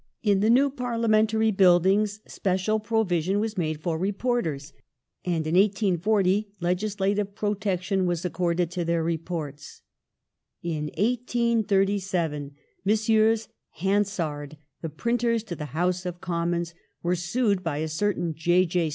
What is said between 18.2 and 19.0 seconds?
J. J.